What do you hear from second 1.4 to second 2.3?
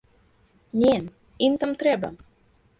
ім там трэба!